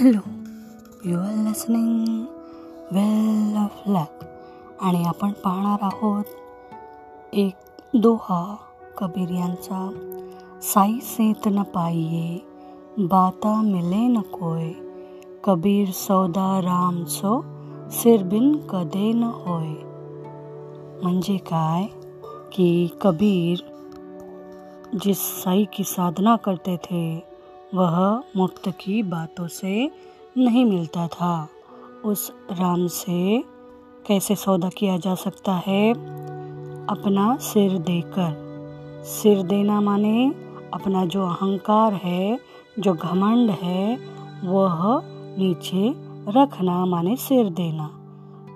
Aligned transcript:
Hello 0.00 0.18
you 1.04 1.18
are 1.18 1.32
listening 1.32 2.24
well 2.92 3.56
of 3.56 3.90
luck 3.90 4.24
आणि 4.80 5.04
आपण 5.04 5.32
पाहणार 5.32 5.78
आहोत 5.82 6.24
एक 7.32 7.54
दोहा 7.94 8.56
कबीर 8.98 9.30
यांचा 9.30 9.90
साई 10.62 10.98
सेत 11.02 11.48
न 11.48 11.62
पाइये 11.62 12.38
बाता 12.98 13.62
मिले 13.62 14.08
न 14.08 14.20
कोय, 14.20 14.72
कबीर 15.44 15.88
सौदा 15.90 16.60
रामचो 16.60 17.44
सिरबिन 17.90 18.56
कदे 18.56 19.12
न 19.12 19.22
होय. 19.22 19.74
म्हणजे 21.02 21.36
काय? 21.36 21.86
कि 22.52 22.88
कबीर 23.00 23.58
जिस 25.02 25.42
साई 25.42 25.64
की 25.72 25.84
साधना 25.84 26.36
करते 26.36 26.76
थे 26.76 27.25
वह 27.74 28.22
मुफ़्त 28.36 28.68
की 28.68 29.02
बातों 29.02 29.46
से 29.46 29.90
नहीं 30.38 30.64
मिलता 30.64 31.06
था। 31.06 31.48
उस 32.04 32.32
राम 32.52 32.86
से 32.86 33.44
कैसे 34.06 34.34
सौदा 34.34 34.68
किया 34.68 34.96
जा 34.96 35.14
सकता 35.14 35.52
है? 35.52 35.92
अपना 36.86 37.36
सिर 37.36 37.78
देकर। 37.78 38.46
सिर 39.04 39.42
देना 39.42 39.80
माने 39.80 40.34
अपना 40.74 41.04
जो 41.04 41.22
अहंकार 41.22 41.92
है, 41.92 42.38
जो 42.78 42.94
घमंड 42.94 43.50
है, 43.50 43.96
वह 44.44 45.02
नीचे 45.38 45.94
रखना 46.30 46.86
माने 46.86 47.16
सिर 47.16 47.50
देना। 47.50 47.86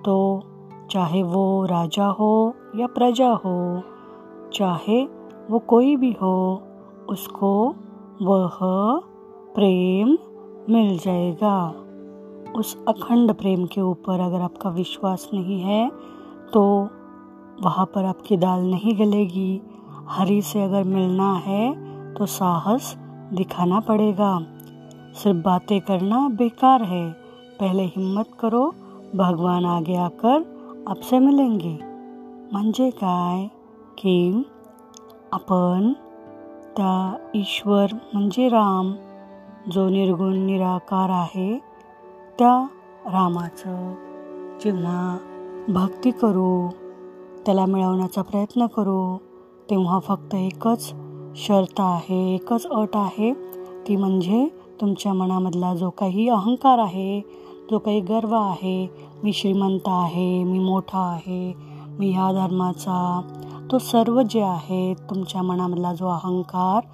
तो 0.05 0.43
चाहे 0.91 1.23
वो 1.23 1.65
राजा 1.65 2.05
हो 2.05 2.55
या 2.75 2.87
प्रजा 2.87 3.29
हो, 3.29 3.83
चाहे 4.53 5.03
वो 5.49 5.59
कोई 5.59 5.95
भी 5.95 6.11
हो, 6.11 6.63
उसको 7.09 7.75
वह 8.21 8.57
प्रेम 9.55 10.17
मिल 10.69 10.97
जाएगा। 10.97 11.55
उस 12.55 12.75
अखंड 12.87 13.33
प्रेम 13.33 13.65
के 13.65 13.81
ऊपर 13.81 14.19
अगर 14.19 14.41
आपका 14.41 14.69
विश्वास 14.69 15.29
नहीं 15.33 15.59
है 15.61 15.89
तो 16.53 16.61
वहाँ 17.61 17.85
पर 17.85 18.03
आपकी 18.03 18.37
दाल 18.37 18.63
नहीं 18.63 18.97
गलेगी। 18.99 19.61
हरी 20.09 20.41
से 20.41 20.61
अगर 20.61 20.83
मिलना 20.83 21.33
है 21.35 21.73
तो 22.13 22.25
साहस 22.25 22.95
दिखाना 23.33 23.79
पड़ेगा। 23.79 24.37
सिर्फ़ 25.13 25.37
बातें 25.37 25.79
करना 25.81 26.27
बेकार 26.29 26.83
है। 26.83 27.11
पहले 27.59 27.83
हिम्मत 27.85 28.29
करो, 28.39 28.63
भगवान 29.15 29.65
आगे 29.65 29.95
आकर 29.95 30.85
आपसे 30.87 31.19
मिलेंगे। 31.19 31.77
म्हणजे 32.53 32.89
काय 32.91 33.45
की 33.97 34.45
आपण 35.33 35.93
त्या 36.77 37.15
ईश्वर 37.35 37.93
म्हणजे 38.13 38.47
राम. 38.49 38.93
जो 39.71 39.87
निर्गुण 39.89 40.37
निराकार 40.37 41.09
आहे 41.09 41.57
त्या 42.39 42.53
रामाचं 43.05 43.93
जेव्हा 44.63 45.17
भक्ती 45.69 46.11
करू 46.11 46.67
त्याला 47.45 47.65
मिळवण्याचा 47.65 48.21
प्रयत्न 48.21 48.65
करू 48.65 49.17
तेव्हा 49.69 49.99
फक्त 49.99 50.35
एकच 50.35 50.91
शर्त 51.35 51.79
आहे 51.79 52.33
एकच 52.35 52.65
अट 52.67 52.95
आहे 52.95 53.31
ती 53.87 53.95
म्हणजे 53.95 54.47
तुमच्या 54.81 55.13
मनामधला 55.13 55.73
जो 55.75 55.89
काही 55.89 56.27
अहंकार 56.29 56.79
आहे 56.79 57.21
जो 57.71 57.77
काही 57.77 57.99
गर्व 57.99 58.35
आहे 58.35 58.87
मी 59.23 59.33
श्रीमंत 59.33 59.87
आहे 59.87 60.43
मी 60.43 60.59
मोठा 60.59 60.99
आहे 60.99 61.53
मी 61.99 62.11
ह्या 62.11 62.31
धर्माचा 62.31 63.21
तो 63.71 63.77
सर्व 63.79 64.21
जे 64.21 64.41
आहे 64.41 64.93
तुमच्या 65.09 65.41
मनामधला 65.41 65.93
जो 65.93 66.07
अहंकार 66.07 66.85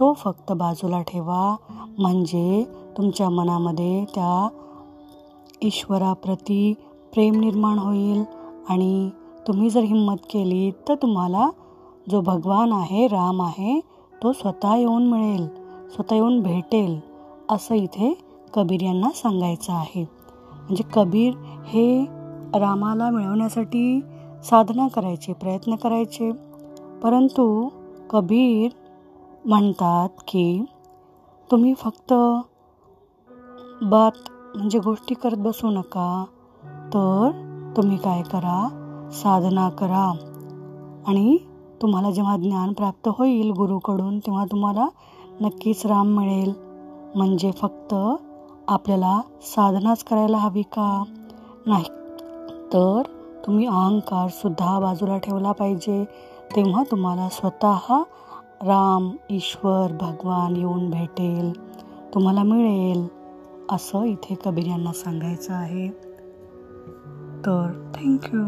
तो 0.00 0.12
फक्त 0.12 0.52
बाजूला 0.52 1.00
ठेवा. 1.02 1.56
म्हणजे 1.98 2.64
तुमच्या 2.96 3.28
मनामध्ये 3.30 4.04
त्या 4.14 4.48
ईश्वराप्रती 5.62 6.72
प्रेम 7.12 7.38
निर्माण 7.40 7.78
होईल 7.78 8.22
आणि 8.68 9.10
तुम्ही 9.46 9.70
जर 9.70 9.80
हिंमत 9.80 10.26
केली 10.30 10.70
तर 10.88 10.94
तुम्हाला 10.94 11.48
जो 12.10 12.20
भगवान 12.20 12.72
आहे 12.72 13.06
राम 13.06 13.42
आहे 13.42 13.78
तो 14.22 14.32
स्वतः 14.32 14.74
येऊन 14.76 15.06
मिळेल 15.06 15.46
स्वतः 15.94 16.14
येऊन 16.14 16.40
भेटेल 16.42 16.98
असं 17.50 17.74
इथे 17.74 18.12
कबीर 18.54 18.82
यांना 18.82 19.10
सांगायचं 19.14 19.72
आहे. 19.72 20.04
म्हणजे 20.52 20.84
कबीर 20.94 21.34
हे 21.66 22.04
रामाला 22.54 23.10
मिळवण्यासाठी 23.10 24.00
साधना 24.42 24.88
करायचे 24.88 25.32
प्रयत्न 25.32 25.74
करायचे. 25.74 26.32
परंतु 27.02 27.68
कबीर 28.10 28.70
म्हणतात 29.44 30.08
की 30.28 30.64
तुम्ही 31.50 31.74
फक्त 31.74 32.12
बात 33.82 34.12
म्हणजे 34.56 34.78
गोष्टी 34.78 35.14
करत 35.14 35.36
बसू 35.36 35.70
नका 35.70 36.24
तर 36.64 37.30
तुम्ही 37.76 37.96
काय 37.96 38.22
करा? 38.22 38.82
साधना 39.12 39.70
करा. 39.70 40.12
आणि 41.06 41.38
तुम्हाला 41.82 42.10
जेव्हा 42.10 42.36
ज्ञान 42.36 42.72
प्राप्त 42.72 43.08
होईल 43.18 43.50
गुरुकडून 43.50 44.18
तेव्हा 44.18 44.44
तुम्हाला 44.44 44.88
नक्कीच 45.40 45.86
राम 45.86 46.06
मिळेल. 46.06 46.52
म्हणजे 47.16 47.50
फक्त 47.50 47.94
आपल्याला 48.68 49.20
साधनाच 49.42 50.04
करायला 50.04 50.36
हवी 50.36 50.62
का? 50.62 51.04
नाही 51.66 51.84
तर 52.72 53.02
तुम्ही 53.46 53.66
अहंकारसुद्धा 53.66 54.78
बाजूला 54.78 55.18
ठेवला 55.18 55.52
पाहिजे. 55.52 56.04
तेव्हा 56.56 56.82
तुम्हाला 56.90 57.28
स्वतः 57.28 58.02
राम 58.62 59.16
ईश्वर 59.30 59.92
भगवान 60.00 60.56
येऊन 60.56 60.90
भेटेल. 60.90 61.52
तुम्हाला 62.14 62.42
मिळेल 62.42 63.06
असं 63.70 64.02
इथे 64.02 64.34
कबीर 64.44 64.66
यांना 64.66 64.92
सांगायचं 64.92 65.54
आहे. 65.54 65.88
तर 67.46 67.90
थँक्यू 67.94 68.42